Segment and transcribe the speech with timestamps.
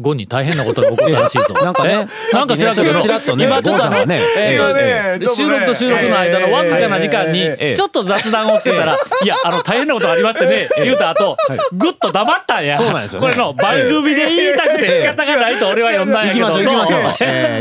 [0.00, 1.54] 後に大変なことが起こったらしいぞ。
[1.62, 2.34] なんかねえ？
[2.36, 4.20] なんか知らんけど、さっきねちらっとね今ちょっとね
[5.20, 11.36] 収録と収録の間のわずかな時間にええ、ちょっと雑談をしてたら、いや、あの、大変なことがありましてね、言うた後、
[11.72, 12.78] ぐっと黙ったんや。
[12.78, 13.26] そうなんですよね。
[13.26, 16.46] これの番組で言いたくて仕方がないと俺は呼んだんやけど。
[16.48, 17.00] 行きましょう行きましょう。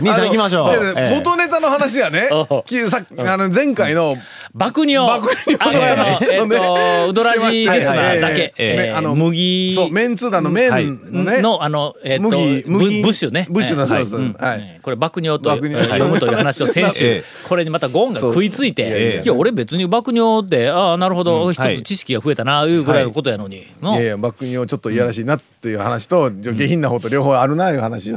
[0.01, 1.15] 兄さん行きましょう。
[1.15, 4.15] 元ネタの話やねさっきあの前回の
[4.53, 4.97] 爆乳。
[4.97, 8.93] 爆乳あの、あのえっと、うどらじリスナーだけ、えええ。
[8.93, 11.41] ーあの麦そうメンツー団の麺のね。
[11.41, 13.47] の、あの、えっと、麦麦ブブッシュね。
[13.49, 14.59] ブッシュのえーそうはい。
[14.61, 21.77] えーこれ爆乳と読むという話を先週ええ、これにまたゴンが食いついて、いや俺別に爆乳って、ああ、なるほど、一はい。
[21.77, 23.67] つ知識が増えたな、いうぐらいのことやのに。
[23.81, 23.93] の。
[23.93, 28.13] いやいやバックにをちょっといやらしいなっていう話と下品な方と両方あるないう話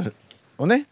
[0.57, 0.85] をね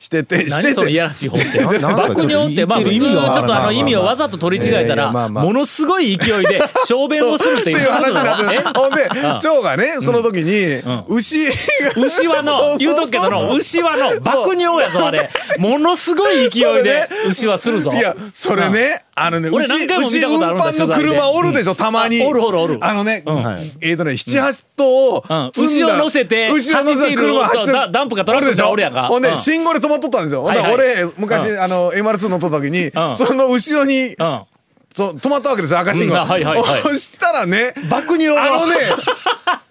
[0.00, 1.60] してて何そのいてやらしい方って。
[1.78, 8.72] 爆乳って、まあ普通ちょっとあの意味をわざと取り違えたら、ものすごい勢いで小便をするっていう話だ。
[8.74, 9.10] ほんで
[9.42, 11.52] 蝶がねその時に牛が。
[12.02, 15.28] 牛はの、言うとくけどの、牛はの、爆乳やぞ、あれ。
[15.58, 17.92] ものすごい勢いで、牛はするぞ。
[17.92, 22.22] いや、それね、あのね、俺牛、何回も見牛たことあるんだ運搬の車おるでしょ、たまに。
[22.22, 22.78] あおるおるおる。
[22.80, 23.44] あのねうん、
[23.80, 25.24] えっとね、七八頭を
[25.56, 28.70] 牛を乗せて牛を乗せて車走ってダダンプかトラックかおるでしょ？
[28.70, 29.08] おるやんか。
[29.08, 29.36] ほんで、うん。
[29.36, 30.42] 信号で止まっとったんですよ。
[30.42, 36.14] ほんで、俺、昔、あの、MR2 乗っとった時にん、その後ろに、止まったわけですよ、赤信号。
[36.14, 36.20] うん。
[36.26, 36.82] はいはいはい。
[36.82, 38.74] そしたらね、爆乳をあのね、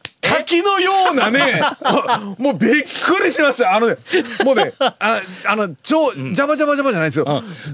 [0.49, 1.61] 滝のようなね、
[2.39, 3.75] もうびっくりしました。
[3.75, 3.97] あのね、
[4.43, 7.25] もうね、ああの、超、ジャバジャバジャバじゃないですよ。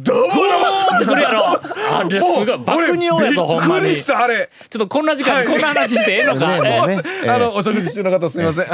[0.01, 1.45] ドボーってくるやろ。
[1.47, 2.57] あれすごい。
[2.57, 3.87] 爆乳やぞ、ほんまに。
[3.87, 4.49] ちびっくりした、あれ。
[4.75, 6.47] ょっとこんな時間にこんな話してええのか。
[6.61, 8.65] ねねええあの、お食事中の方すみません。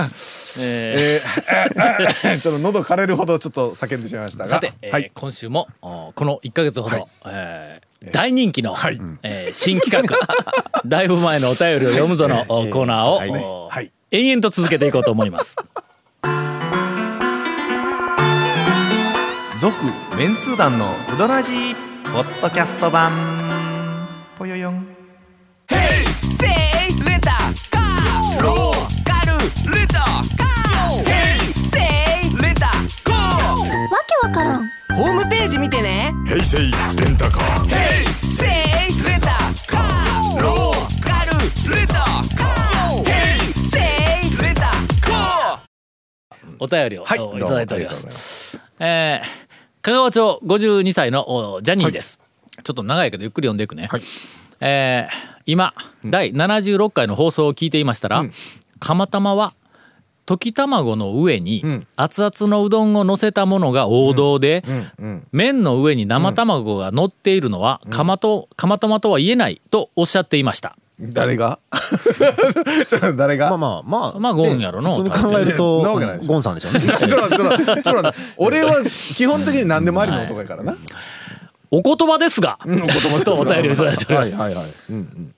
[0.59, 4.49] ええー ちょっと喉枯れるほどちょっと叫んでしまいましたが。
[4.49, 5.11] ーさて、えーはい。
[5.13, 8.99] 今週も、おこの1ヶ月ほど、はいえー大人気の、はい。
[9.21, 10.17] えー新企画、
[10.87, 13.29] だいぶ前のお便りを読むぞのおコーナーを、はい。
[13.29, 13.91] おはい。
[14.09, 15.55] 延々と続けていこうと思います。
[19.59, 19.75] 続
[20.17, 21.75] メンツー団のウドラジー
[22.11, 23.11] ポッドキャスト版。
[24.35, 24.77] ぽよよん。
[24.77, 24.83] わ
[34.07, 34.67] けわからん。
[34.95, 36.13] ホームページ見てね。
[36.27, 36.71] 平成レン
[46.71, 47.19] 便りを、はい。
[47.19, 47.91] おいただいておりま。
[47.91, 48.57] ます。
[48.57, 48.63] す。
[48.79, 49.51] えー
[49.81, 52.19] 香川町52歳のおジャニーです、
[52.63, 53.89] ちょっと長いけどゆっくり読んでいくね、
[54.59, 55.73] えー今、
[56.05, 58.23] 第76回の放送を聞いていましたら、
[58.79, 59.55] 釜玉は
[60.27, 61.63] 溶き卵の上に
[61.95, 64.63] 熱々のうどんを乗せたものが王道で、
[65.31, 70.53] 麺の上に生卵が乗っているのは釜と釜玉とは言えないとおっしゃっていま
[71.01, 71.59] 誰が？
[72.87, 73.49] ちょっと誰が？
[73.49, 76.31] まあまあまあまあゴンやろの普通に考えると なわけないでしょ。
[76.31, 76.69] ゴンさんでしょ。
[76.69, 78.17] う ねちょっと待ってちょっと待ってちょっと待って。
[78.37, 78.83] 俺は
[79.15, 80.77] 基本的に何でもありの男やからな。
[81.71, 82.59] お言葉ですが、
[83.23, 84.73] とお便りをいただいております、はいはいはい。
[84.89, 85.33] うん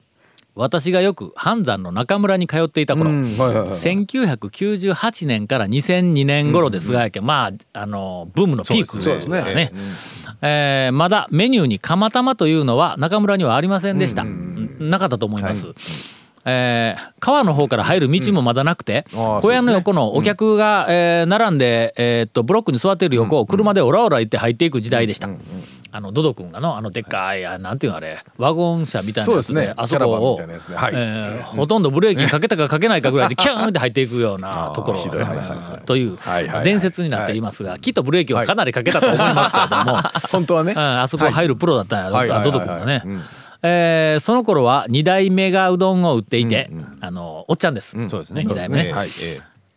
[0.55, 3.67] 私がよく半山の中村に通っていた頃、うんはいはいはい。
[3.69, 9.71] 1998年から2002年頃ですが、やけんまああのブームのピークそうですね。
[10.43, 14.52] えーまだメニューに釜玉というのは中村にはありませんでした、うん
[14.89, 15.67] なかったと思います、
[16.45, 25.29] えー川の方から入る道もまだなくて、ああ小屋の横のお客が、えー並んで、えーっとブロックに座っている横を車でオラオラ行って入っていく時代でした、
[25.93, 29.67] あのドド君がのあのでっかい、あなんていうのあれワゴン車みたいなやつですね。
[29.67, 34.99] であそこをえーほとんどブレーキかけたかかけないかぐらいでキャーンって入っていくような ところ
[35.85, 39.97] というはいはいはい伝説になっていますがきっとブレーキをかなりかけたと思いますけれども、
[40.29, 40.73] 本当はね。
[40.73, 41.01] うん。
[41.01, 42.51] あそこ入るプロだったんや、はいはいはいはい。
[42.51, 43.03] ドド君がね。
[43.63, 46.69] えーその頃は2代目がうどんを売っていて、
[46.99, 48.41] あのおっちゃんです、そうですね。
[48.41, 48.83] 2代目。
[48.83, 49.09] ね、はい。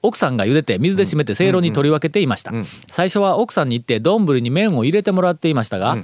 [0.03, 2.53] 奥さんが茹でて水で締めてせいろに取り分けていました、
[2.87, 5.97] 最初は奥さんに行って丼に麺を入れてもらっていましたが、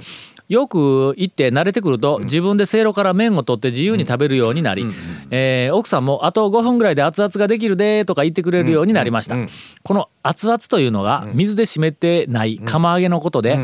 [0.49, 4.85] よく行って慣れてくると自分でせいろから麺を取って自由に食べるようになり、
[5.31, 9.35] えー奥さんもあと5分ぐらいで熱々ができるでとか言ってくれるようになりました、
[9.83, 13.57] この熱々というのが水で締めてない釜揚げのことで、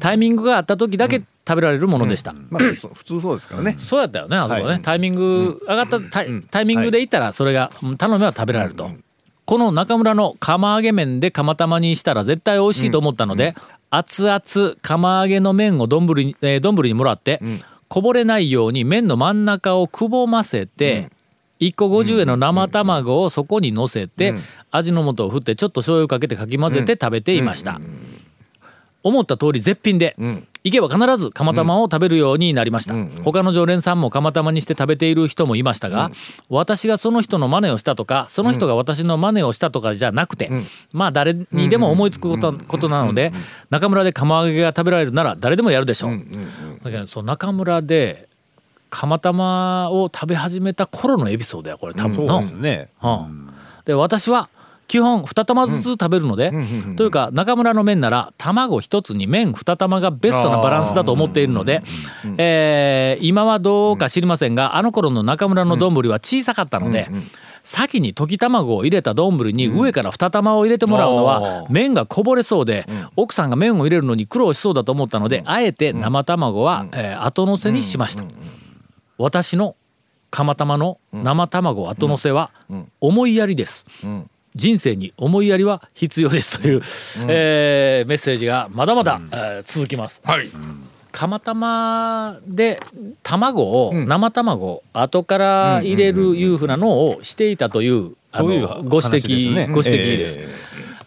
[0.00, 3.74] タイミングがあった時だけ食べられるものでした、まあそ普通そうですからね。
[3.78, 6.22] そうやったよねあそこね、タイミング上がったタ
[6.62, 8.90] イミングでいったらそれがうん頼めば食べられると、
[9.44, 13.54] この中村の釜揚げ麺で釜玉にしたら絶対美味しいと思ったので、
[13.90, 17.40] 熱々釜揚げの麺を丼に,、えー、丼にもらって、
[17.88, 21.10] こぼれないように麺の真ん中をくぼませて、
[21.60, 24.34] 1個50円の生卵をそこに乗せて、
[24.70, 27.80] 味の素を振ってちょっと醤油かけてかき混ぜて食べていました、
[29.02, 30.16] 思った通り絶品で、
[30.64, 36.10] 行けば必ず釜玉を食べるようになりました、他の常連さんも釜玉にして食べている人もいましたが、
[36.48, 40.50] 私がその人の真似をしたとかその人が私の真似をしたとかじゃなくて、
[40.90, 43.32] まあ誰にでも思いつくこと,、ことなので
[43.68, 46.18] 中村で釜揚げが食べられるなら誰でもやるでしょう、
[46.82, 48.26] だけどそう中村で
[48.88, 52.88] 釜玉を食べ始めた頃のエピソードやこれ多分そうのですね。
[53.02, 53.50] うん、
[53.84, 54.48] で私は
[54.86, 56.52] 基本2玉ずつ食べるので、
[56.96, 61.82] というか中村の麺なら卵1つに麺2玉がベストなバランスだと思っているので、
[62.38, 67.08] えー今はどうか知りませんがあの頃の中村の丼は小さかったので。
[67.66, 72.84] 先に溶き卵を入れた丼に上から2玉を入れてもらうのは麺がこぼれそうで
[73.16, 78.24] 奥さんが麺を入れるのに苦労しそうだと思ったのであえて生卵はえー後乗せにしました。
[79.16, 79.76] 私の
[80.30, 82.50] 釜玉の生卵後乗せは
[83.00, 83.86] 思いやりです
[84.54, 86.80] 人生に思いやりは必要ですという、
[87.28, 90.20] えーメッセージがまだまだ、えー続きます。
[90.24, 90.48] はい。
[91.10, 92.80] 釜玉で
[93.22, 98.48] 卵を、生卵を後から入れるいうふうなのをしていたという、あの
[98.84, 99.66] ご指話ですね。
[99.68, 100.38] 摘、ご指摘です。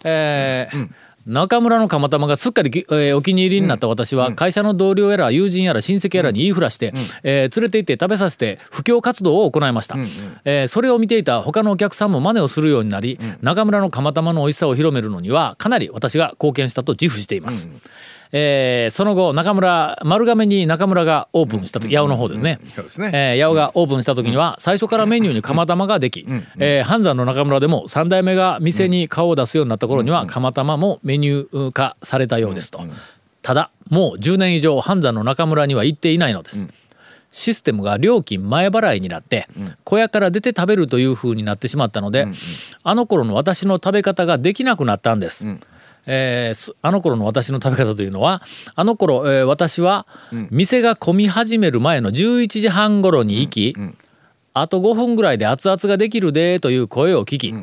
[0.04, 0.90] えー
[1.28, 9.96] 中村の釜玉がすっかりき、えーお気に入りになった私は会社の同僚やら友人やら親戚やらに言いふらして、えー連れて行って食べさせて布教活動を行いました、
[10.46, 17.68] えーそれを見ていた他のお客さんも真似をするようになり、中村の釜玉の美味しさを広めるのにはかなり私が貢献したと自負しています、
[18.32, 22.60] えーその後中村丸亀に中村がオープンしたと八尾の方ですね。
[22.76, 23.12] そうですね。
[23.14, 26.26] えー八尾がオープンした時には最初からメニューに釜玉ができ、
[26.58, 32.82] えー半山の中村でも3代目が店に顔を出すようになった頃には釜玉もメニュー化されたようですと。
[33.42, 36.68] ただもう10年以上半山の中村には行っていないのです、
[37.32, 39.48] システムが料金前払いになって
[39.86, 42.28] 小屋から出て食べるという風になってしまったので
[42.84, 45.46] あの頃の私の食べ方ができなくなったんです。
[46.07, 48.42] えーすあの頃の私の食べ方というのは
[48.75, 50.07] あの頃、えー私は
[50.50, 53.75] 店が混み始める前の11時半頃に行き、
[54.54, 57.54] あと5分ぐらいで熱々ができるでという声を聞き、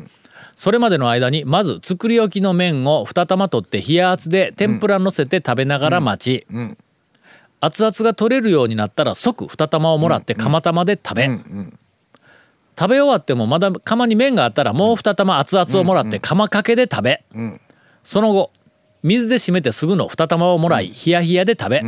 [0.55, 6.47] それまでの間にまず作り置きの麺を2玉取って冷圧で天ぷら乗せて食べながら待ち、
[7.61, 11.25] 熱々が取れるようになったら即2玉をもらって釜玉で食べ、
[12.77, 17.23] 食べ終わってもまだ釜に麺があったらもう2玉熱々をもらって釜かけで食べ、
[18.05, 18.51] その後
[19.03, 21.81] 水で締めてすぐの2玉をもらい冷や冷やで食べ、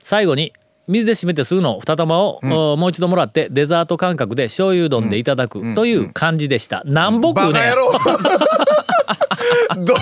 [0.00, 0.52] 最後に
[0.88, 6.82] 水で締めてすぐの2玉を、おもう一度もらってデザート感覚で醤油丼でいただくという感じでした。
[6.84, 7.60] なんぼ食うね
[9.76, 9.94] ど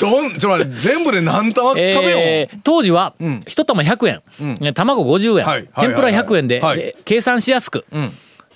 [0.00, 3.14] どんちょっと待って全部で何玉食べよう、えー当時は
[3.46, 4.22] 一玉100円、
[4.62, 5.68] え卵50円、はい。
[5.72, 6.78] はい天ぷら100円で、はい。
[6.78, 7.84] で計算しやすく、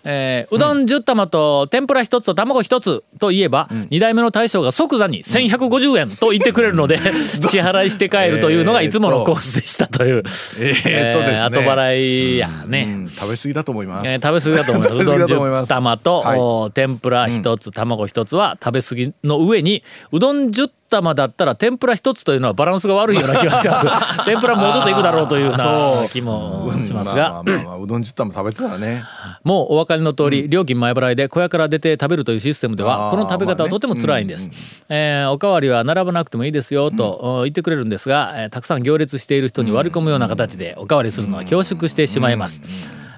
[0.04, 11.38] えーうどん10玉と天ぷら1つと卵1つといえば、2代目の大将が即座に1150円と言ってくれるので、支払いして帰るというのがいつものコースでしたという、えーっとですね。
[11.38, 12.86] えー後払いやね。
[12.88, 14.94] うん食べ過ぎだと思います、えー食べ過ぎだと思います。
[14.94, 15.68] うどん10だと思います。
[15.68, 16.38] 玉と、はい。
[16.40, 24.24] お天ぷら1つ、卵1つは食べ過ぎの上にうどん10玉だったら天ぷら1つというのはバランスが悪いような気がします。
[24.26, 27.14] 天ぷらもうちょっといくだろうというような気もしますが。
[27.14, 29.02] まあまあまあまあうどん10玉食べてたらね
[29.44, 34.48] もうお分かりの通り、料金前払いで小屋から出て食べるというシステムではこの食べ方はとても辛いんです、
[34.88, 42.62] えーおかわりは並ばなくてもいいですよとお言ってくれるんですが、えーたくさん行列している人に割り込むような形でおかわりするのは恐縮してしまいます、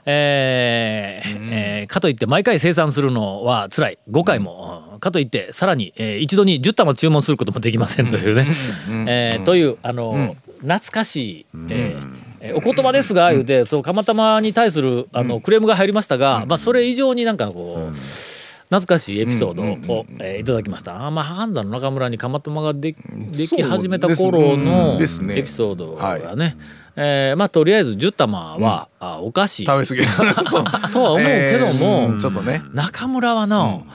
[0.06, 3.98] えーえーかといって毎回生産するのは辛い。
[4.10, 8.46] 5回もかといってさらに、えー一度に10玉注文することもできませんというね、
[9.06, 12.23] えーというあの、懐かしい、えーえー
[12.54, 21.06] お言葉ですが言うてそう釜玉に対するあのクレームが入りましたが、まあ、それ以上になんかこう、懐かしいエピソードを、えーいただきました。
[21.06, 26.56] あまあ、半山の中村に釜玉がででき始めた頃のエピソードがね、
[26.96, 29.64] えーまあとりあえず10玉は、あお菓子。
[29.64, 30.02] 食べ過ぎ。
[30.92, 32.62] とは思うけども、え ーちょっとね。
[32.72, 33.86] 中村はの、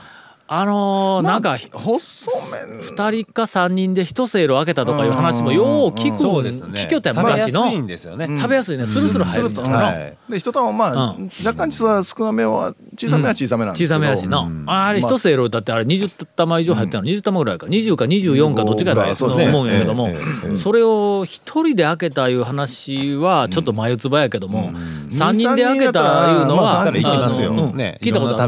[0.52, 2.30] あのーなんか細
[2.66, 2.80] 麺。
[2.80, 6.72] 2人か3人で一せいろ開けたとかいう話もよう聞く、そうですね。
[6.72, 7.70] 聞きよったよ食べや昔の。
[7.70, 8.26] すいんですよね。
[8.36, 10.16] 食べやすいねスルスル入るんだよな、はい。
[10.28, 11.30] で一玉まあ、うん。
[11.46, 20.18] 若干実は少なめは小さめは小さめなんですけど、小さめやしな、あれ一せいろだってあれ20玉以上入ってるの、20玉ぐらいか？20か24かどっちかだと思うんやけども、え
[20.52, 24.72] えそれを一人で開けたいう話はちょっと眉唾やけども、
[25.10, 26.00] 三人で開けた
[26.32, 27.52] いうのは、まあ行きますよ。
[27.52, 27.76] あのうん。
[27.76, 27.98] ね。
[28.00, 28.46] 聞いたこと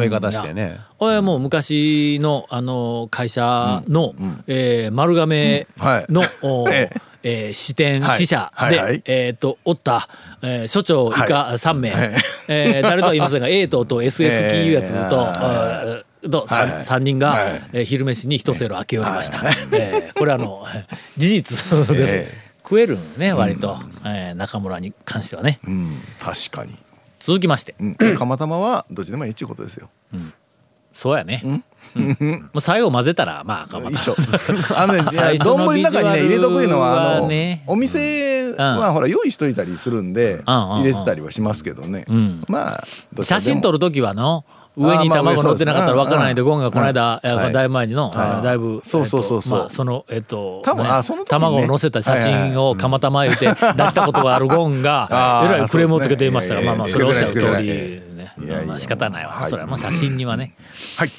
[0.54, 0.78] ね。
[0.98, 4.14] 俺はもう昔のあの会社の、
[4.46, 5.66] えー丸亀
[6.08, 6.90] の、おえ
[7.22, 7.50] え。
[7.50, 8.18] ー支店、はい。
[8.18, 9.02] 支社で、はいはい。
[9.04, 10.08] えー、とおった、
[10.42, 12.10] えー所長以下3名、はい。
[12.48, 15.16] えー誰とは言いませんが A 棟と SS キーいうやつと。
[15.16, 16.82] えーと 3, はい。
[16.84, 17.62] 三人が、はい。
[17.72, 19.38] えー昼飯に一セロ開けよりました、
[19.72, 20.64] えーこれはあの
[21.18, 22.41] 事実です、えこ
[22.72, 23.76] 食えるね割と、
[24.06, 25.60] えー中村に関してはね。
[25.66, 25.90] うん。
[26.18, 26.74] 確かに。
[27.20, 28.16] 続きまして、うん。
[28.16, 29.90] 釜玉はどっちでもいいっちゅうことですよ。
[30.94, 32.38] そうやね、うん。
[32.40, 34.16] もう最後混ぜたらまあかまた一緒。
[34.76, 35.02] あのね
[35.44, 37.28] 丼の中にね入れとくのはあの
[37.66, 40.42] お店はほら用意しといたりするんでうんうん
[40.80, 42.06] 入れてたりはしますけどね。
[42.10, 42.42] ん。
[42.48, 47.68] まあ写真撮る時はの上に卵乗ってなかったらわからないでゴンがこの間、えーはいだい。
[47.68, 49.70] ぶ前にの、えーだいぶそうそうそうそう。
[49.70, 50.62] そのえっと、
[51.28, 55.08] 卵を乗せた写真を釜玉言うて出したことがあるゴンが
[55.44, 57.68] えらいクレームをつけていましたが、まあまあそれおっしゃる通り。
[57.68, 58.02] ね
[58.66, 59.50] まあ仕方ないわ、はい。
[59.50, 60.54] それはもう写真にはね、
[60.96, 61.10] はい。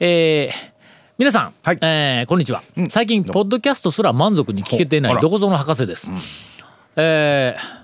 [0.00, 0.78] えー
[1.18, 1.78] 皆さん、はい。
[1.82, 6.10] えーこんにちは、最近ポッドキャストすら満足に聞けていないどこぞの博士です、
[6.96, 7.77] えー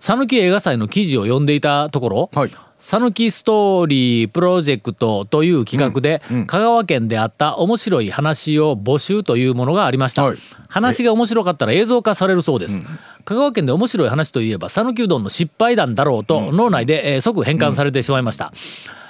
[0.00, 2.50] 讃岐映画祭の記事を読んでいたところ、はい。
[2.78, 10.38] 讃岐ストーリープロジェクトという企画で、香川県であった面白い話を募集というものがありました、はい。
[10.68, 12.82] 話が面白かったら映像化されるそうです、
[13.26, 18.54] 香川県で面白い話といえば讃岐うどんの失敗談だろうと脳内で、えー即変換されてしまいました、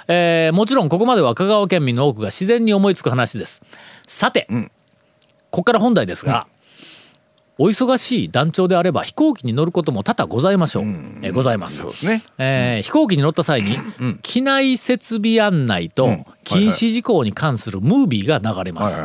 [0.09, 3.63] えーもちろんここまでは香川県民の多くが自然に思いつく話です。
[4.05, 6.47] さて、ここから本題ですが、
[7.57, 10.83] お忙しい団長であれば飛行機に乗ることも多々ございましょう、
[11.21, 11.85] えーございます。
[12.05, 12.23] ね。
[12.37, 13.77] えー飛行機に乗った際に、
[14.23, 19.03] 機内設備案内と禁止事項に関するムービーが流れます,、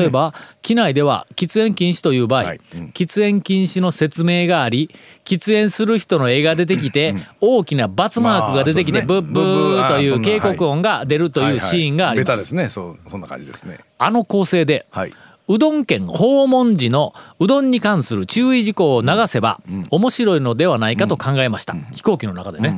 [0.00, 2.54] 例えば機内では喫煙禁止という場合、
[2.92, 4.90] 喫煙禁止の説明があり
[5.24, 12.68] 喫煙する人の絵が出てきて、大きな×マークが出てきて、ブッブーというん警告音が出るというシーンがあります、ベタですね。
[12.68, 13.78] そうそんな感じですね。
[13.98, 15.12] あの構成で、はい
[15.48, 22.74] うどん県訪問時のうどんに関する注意事項を流せば面白いのではないかと考えました、飛行機の中でね、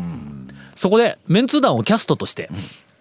[0.74, 2.50] そこでメンツー団をキャストとして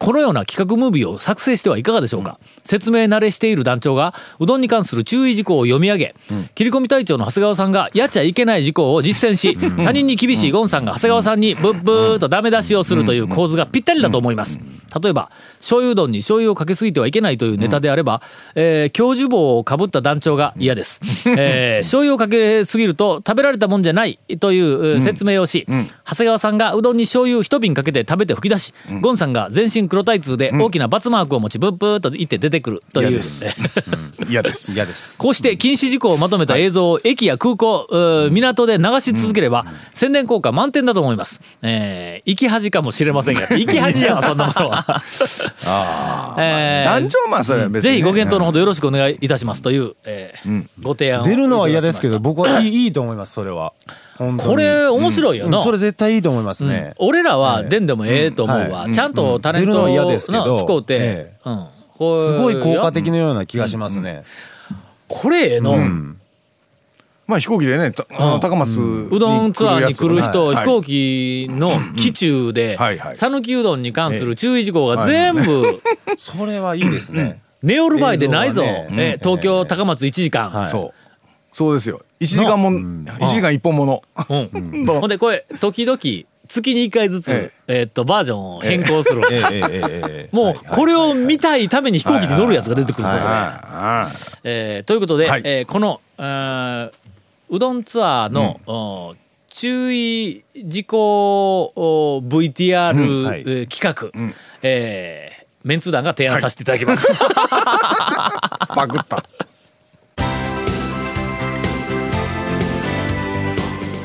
[0.04, 6.16] このような企画ムービーを作成してはいかがでしょうか、説明慣れしている団長がうどんに関する注意事項を読み上げ、
[6.56, 14.60] 切り込み隊長の長谷川さんがやっちゃいけない事項を実践し、他人に厳しいゴンさんが長谷川さんにブッブーとダメ出しをするという構図がぴったりだと思います。
[15.02, 18.22] 例えば醤油うどんに醤油をかけすぎてはいけないというネタであれば、
[18.56, 25.66] えー教授帽をかぶった団長が嫌です、 えー醤油をかけすぎると食べられたもんじゃないというえー説明をし、
[26.06, 33.46] 長谷川さんがうどんに醤油一瓶かけて食べて吹き出し、ゴンさんが全身黒タイツで大きな×マークを持ちブッブーと言って出てくるという、嫌です
[34.28, 34.74] 嫌です。
[34.74, 35.20] 嫌です。
[35.22, 37.88] こうして禁止事項をまとめた映像を駅や空港、
[38.32, 41.42] 港で流し続ければ、宣伝効果満点だと思います。
[41.62, 45.04] えー、行き恥かもしれませんが、行き恥やわ、そんなものは。
[46.40, 47.96] えー団長はまあそれは別にね。
[47.98, 53.74] ぜひご検討のほどよろしくお願いいたしますという、えーご提案を出るのは嫌ですけど僕はいいいいと思いますそれは。
[54.18, 55.64] これ面白いよな、うん。
[55.64, 58.92] それ絶対いいと思いますね、俺らは出んでもええと思うわ、はい。
[58.92, 60.58] ちゃんとタレントのは嫌ですけど。
[60.58, 61.50] な使うて、ええ。
[61.50, 64.24] うん、すごい効果的のような気がしますね、
[65.08, 65.78] これええの、
[67.28, 68.80] まあ飛行機でねたあの高松
[69.12, 73.16] うどんツアーに来る人、はい飛行機の機中ではいはい。
[73.16, 75.82] 讃岐うどんに関する注意事項が全部
[76.18, 78.88] それはいいですね、寝よる場合でないぞ、ね。
[78.92, 80.70] え東京高松1時間、はい。
[80.70, 81.04] そう。
[81.54, 82.02] そうですよ。
[82.20, 84.86] 1時間も1時間一本ものうん。
[85.00, 86.00] ほんでこれ時々
[86.54, 87.82] 月に1回ずつ、ええ。
[87.84, 93.24] ーっとバージョンを変更する、ええええええもうこれを見たいために飛行機に乗るやつが出てくるところ
[94.44, 95.42] で、ということで、はい。
[95.46, 96.02] えーこの
[97.50, 99.16] うどんツアーの、お
[99.48, 103.42] 注意事項お VTR、うんはい。
[103.42, 104.32] えー企画、
[104.62, 107.08] えーメンツー団が提案させていただきます。
[107.10, 109.24] ーパクった。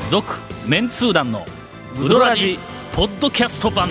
[0.09, 1.45] 続メンツー団の
[2.01, 2.57] ウドラジ
[2.93, 3.89] ポッドキャスト版。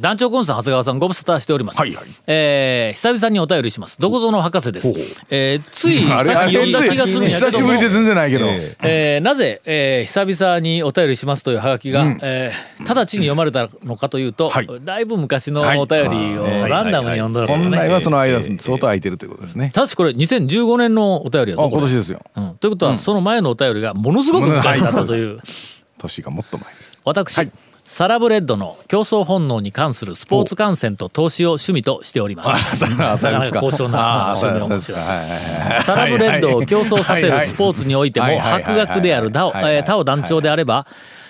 [0.00, 2.06] 団長コンさん長谷川さんご無沙汰しております、はいはい。
[2.26, 3.98] えー久々にお便りします。
[4.00, 4.88] どこぞの博士です、
[5.30, 8.46] えーついさっき読んだ気がする久しぶりで全然ないけど。
[8.82, 14.68] えーなぜ、えー久々にお便りしますというハガキが、えー直ちに読まれたのかというと、はい。
[14.84, 19.70] だいぶ昔のお便りをランダムに読んだの本来はその間えー相当空いてるということですね。
[19.72, 21.82] ただしこれ2015年のお便りやぞあこれ。
[21.82, 22.20] 今年ですよ。
[22.36, 25.38] うん、ということは、その前のお便りがものすごく昔だったという、
[25.98, 27.00] 年がもっと前です。
[27.04, 27.48] 私、
[27.86, 32.82] サラブレッドの競争本能に関するスポーツ観戦と投資を趣味としております。
[32.98, 33.30] なか。
[33.30, 40.84] なか高尚な趣味をお持ちですサラブレッドを競争させるスポーツにおいても博学であるタオはいはいえータオ団長であれば、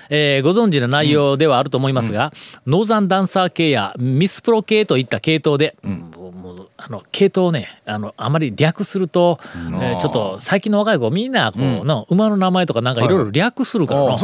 [0.09, 2.33] えーご存知の内容ではあると思いますが、
[2.67, 5.77] ノーザンダンサー系やミスプロ系といった系統で、
[6.79, 13.09] あの系統をねあのあまり略すると、えーちょっと最近の若い子みんなこう、の馬の名前とかなんかい。
[13.09, 14.19] ろいろ略するからの、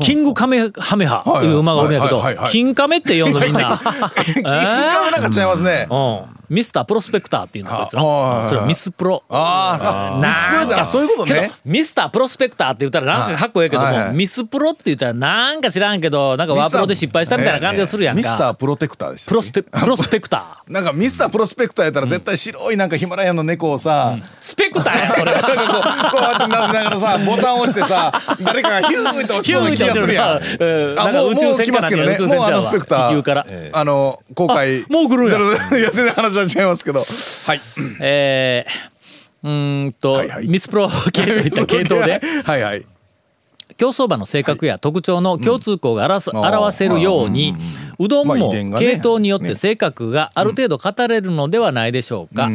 [0.00, 3.78] キングカメハメハいう馬がおるんやけど、金カメって呼んでみんな。
[4.16, 5.86] 一回もなんか違いますね。
[5.90, 5.96] う
[6.34, 9.22] んミスタープロスペクターっていうのこいつそれミスプロ。
[9.28, 10.20] ああ、そう。
[10.20, 11.50] ミスプロってあそういうことね。
[11.64, 16.86] ミスタープロスペクターって言ったらなんかかっこいいけども、ミスプロって言ったらなんか知らんけどなんかワープロ。
[16.88, 19.28] で失敗したみたいな感じがするやんか、ミスタープロテクターでした。
[19.28, 20.72] プロステプロスペクター。
[20.72, 25.54] なんかミスタープロスペクターやったら絶対白いなんかヒマラヤンの猫をさ、スペクターやそれなんかこ
[26.08, 30.98] うこうやってなでながらさボタンを押してさ 誰かがヒューって押しそうな気がするやん。
[30.98, 32.18] あもうもう来ますけどね。
[32.18, 34.82] もうあのスペクターあの公開。
[34.82, 35.28] あもう来るん。
[35.28, 37.00] やゼロいや全然話は違いますけど。
[37.00, 37.60] はい。
[38.00, 42.86] えー、うーんと、はいはいミスプロ系といった系統で はいはい。
[43.76, 48.86] 競走馬の性格や特徴の共通項が表す、うん表せるように、うどんまあも遺伝がね。
[48.94, 52.48] 系統によって性格がある程度語れるのではないでしょうか。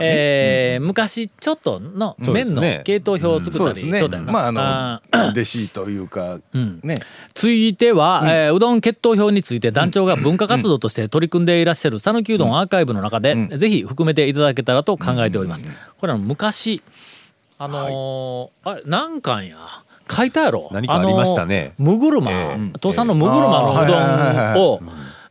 [0.00, 4.24] えー昔ちょっとの麺の系統表を作ったりそうですねそうだよ。
[4.24, 4.32] な。
[4.32, 6.80] まああ 弟子というかん。
[6.82, 7.00] ね。
[7.34, 15.66] 続いては、うえーうどん血統表について団長が文化活動として取り組んでいらっしゃる讃岐うどんアーカイブの中で、ぜひ含めていただけたらと考えております。
[15.98, 16.80] これは昔
[17.58, 19.56] あのーあれ何巻や？
[20.10, 20.68] 書いたやろ。
[20.72, 21.74] 何かありましたね。
[21.78, 22.78] あのーむぐるま、ええ。
[22.80, 24.80] 父さんのむぐるまのうどんを。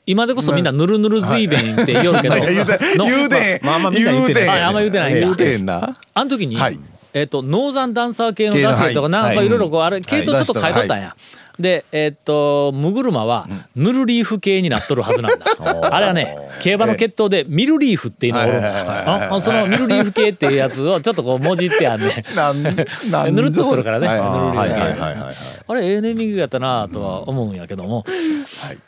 [0.06, 3.66] 今でこそみんなぬるぬるずいべんって言うけど、言うての言うてへん。
[3.66, 5.94] まあまあみんなああんま言うてないんだ言うてへんな。
[6.14, 6.80] あの時に、はい
[7.20, 9.32] えっ、と、ノーザンダンサー系の出汁とか、な？
[9.32, 11.16] んかいろいろこう、あれ、系統ちょっと変えとったんはや。
[11.60, 15.46] で、えっ、と、ムグルマは、ヌルリーフ系になっとるはずなんだ。
[15.92, 19.34] あれはね、競馬の血統でミルリーフっていうのがおるんだ。
[19.36, 22.14] あそのミルリーフ系っていうやつをちょっとこう、文字ってあんね。
[23.32, 24.08] ぬるっとするからね。
[24.08, 28.06] あれ、ええネーミングやったなとは思うんやけども、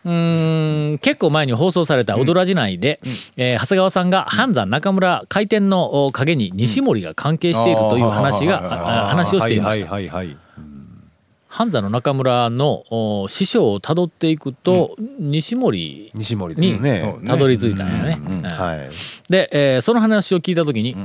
[0.06, 0.98] うーん。
[1.00, 3.00] 結構前に放送された「踊らじ内で」
[3.38, 9.92] えー長谷川さんが半山中村開店のお陰に西森が関係しているという話が、あーああ話をしていました。
[9.92, 10.38] はいはいはいはい。
[11.48, 17.02] 半山の中村のお師匠をたどっていくと、西森西森ですね。
[17.02, 18.20] そうたどり着いたんやね。
[18.24, 18.42] うん。
[18.44, 18.90] はい。
[19.32, 20.96] で、えーその話を聞いた時に、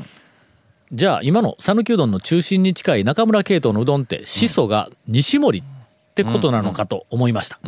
[0.93, 5.62] じゃあ今の讃岐うどんの中心に近い中村系統のうどんって始祖が西森っ
[6.14, 7.59] てことなのかと思いました、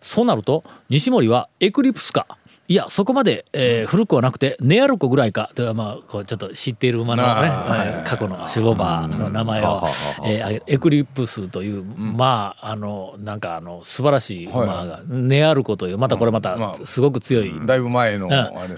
[0.00, 2.26] そうなると西森はエクリプスか
[2.66, 5.50] いやそこまで、えー古くはなくてネアルコぐらいか。
[5.54, 9.82] ではまあこうちょっと知っている馬のね、えー過去の守護馬の名前を、
[10.24, 18.30] えーエクリプスという、まああのなんかあの素晴らしい馬が、ネアルコというまたこれまたまあすごく強い、だいぶ前の。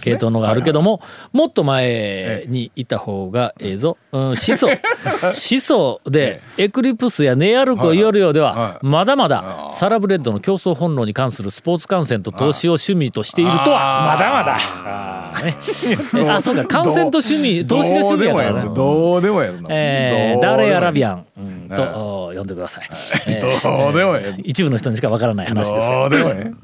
[0.02, 1.00] 系統のがあるけども、
[1.32, 3.76] もっと前にいた方がええ。
[3.76, 3.96] ぞ。
[4.12, 4.68] うん、始祖。
[5.32, 14.58] 始祖でエクリプスやネアルコイオリオではは、まだまだサラブレッドの競争本能に関するスポーツ観戦と投資を趣味としているとは、まだまだ。
[14.58, 18.70] あーねえ あ、そうか、観戦と趣味、投資が趣味やからね。
[18.74, 19.68] どうでもやるな。
[19.70, 22.88] えー、ダーレイ・アラビアン、うんと呼んでください。
[23.28, 24.34] えーどうでもやる。
[24.44, 25.88] 一部の人にしかわからない話です。
[25.88, 26.56] どうでもやる。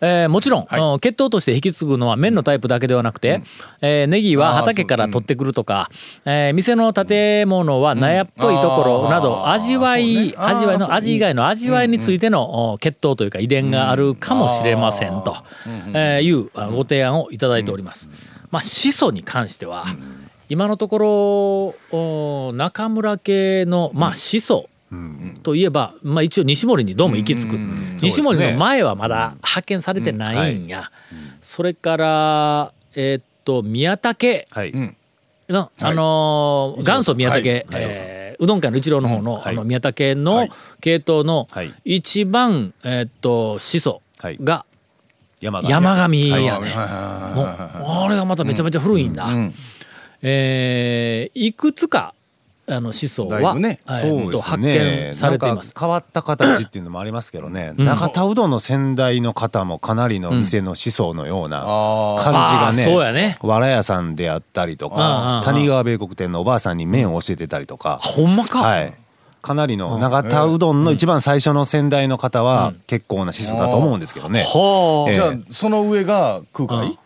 [0.00, 3.42] えーもちろん、うん血統として引き継ぐのは麺のタイプだけではなくて、
[3.80, 5.90] えーネギは畑から取ってくるとか、
[6.24, 10.34] えー店の建物は納屋っぽいところなど、味わい、ね。
[10.36, 15.36] 味わいの味以外の味わいについての、お血統というか遺伝があるかもしれませんと、
[15.94, 18.08] えーいうあご提案をいただいております。
[18.50, 19.84] まあ始祖に関しては、
[20.48, 24.68] 今のところお中村系のまあ始祖
[25.42, 27.52] といえば、まあ、一応西森にどうも行き着く、
[28.00, 30.90] 西森の前はまだ発見されてないんや、
[31.40, 34.72] それからえーっと宮武はい。
[35.48, 37.42] の、あのー元祖宮武、はい。
[37.70, 39.54] えーうどん界の一郎の方の,、はい。
[39.54, 40.50] あの宮武のはい。
[40.80, 41.72] 系統のはい。
[41.84, 44.00] 一番、えーっと始祖
[44.42, 44.64] が
[45.40, 46.28] 山上。
[46.44, 49.54] やね、あれがまためちゃめちゃ古いんだ、うん。
[50.22, 52.14] えーいくつか
[52.70, 55.14] あの思想は、ねえーそうですと発ね見。
[55.14, 57.72] されています変わった形っていうのもありますけどね。
[57.76, 63.38] 中田うどんの先代の方もかなりの店の思想のようなあ感じがあーそうやねね。
[63.42, 67.98] わら屋さんであったりとうんうんうんか、谷川米国店のおばあさんに麺を教えてたりとか。
[68.02, 68.92] ほんまか、はい。
[69.40, 74.40] かなりの長田うどんの一番最初の先代の方は結構な思想だと思うんですけどね。
[74.42, 76.98] はあ、ええじゃあその上が空海？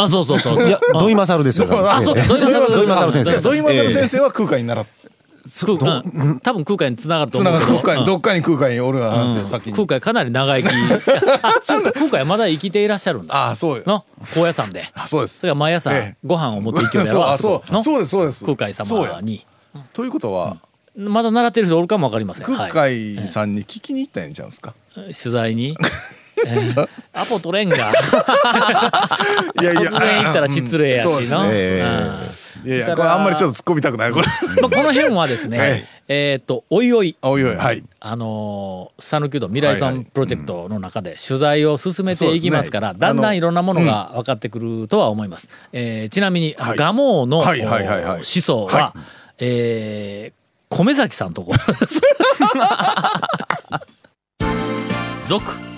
[0.00, 1.66] あそうそうそういや、土井勝ですよ。
[1.90, 2.24] あそうええ。
[2.26, 2.36] 土
[2.84, 3.40] 井勝先生。
[3.42, 4.90] 土井勝先え生は空海に習って
[5.66, 5.76] 空う？
[6.34, 6.40] ん。
[6.40, 7.52] 多分空海につながると思う。
[7.52, 7.72] つながる。
[7.72, 7.98] どっかうん。
[8.00, 9.72] にどっかに空海におるわ話よ先に。
[9.72, 10.72] 空海かなり長生き。
[11.42, 11.92] あそうか。
[11.92, 13.34] 空海まだ生きていらっしゃるんだ。
[13.34, 13.82] ああそうよ。
[13.86, 14.04] の？
[14.34, 14.84] 高野山で。
[14.94, 15.38] あそうです。
[15.40, 16.16] それから毎朝ええ。
[16.24, 17.82] ご飯を持っていきよるやそうそうの？
[17.82, 18.44] そうですそうです。
[18.44, 19.44] 空海様に。
[19.94, 20.58] ということは
[20.96, 24.74] まだ習ってる人おるかもわかりません、空はい、海さんに聞きに行ったんやんちゃうんですか？
[24.94, 25.76] 取材に
[27.12, 27.80] アポ取れんがい
[29.64, 29.82] やいや。
[29.82, 31.24] 突然行ったら失礼やしそうん。
[32.64, 34.26] いやいやこれあんまりちょっと突っ込みたくないこれ。
[34.60, 35.84] まあ、この辺はですね、はい。
[36.08, 37.16] えっ、とおいおい。
[37.22, 37.84] おいおいはい。
[38.00, 42.98] あのー讃岐うどん未来さんプロジェクトの中で取材を進めていきますから、ね。
[42.98, 45.48] だんだんいろんなものが分かってくるとは思います。
[45.72, 46.78] えーちなみに、はい。
[46.78, 48.06] 蒲生の、はいはいはいはい。
[48.16, 48.94] 思想は、は
[49.38, 50.38] えー
[50.70, 51.52] 米崎さんとこ。
[51.52, 52.00] ろです。
[55.28, 55.67] 続